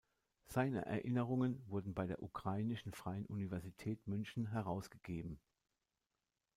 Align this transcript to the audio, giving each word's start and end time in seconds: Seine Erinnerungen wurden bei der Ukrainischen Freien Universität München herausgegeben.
Seine 0.47 0.87
Erinnerungen 0.87 1.61
wurden 1.69 1.93
bei 1.93 2.07
der 2.07 2.23
Ukrainischen 2.23 2.91
Freien 2.91 3.27
Universität 3.27 4.07
München 4.07 4.49
herausgegeben. 4.49 5.39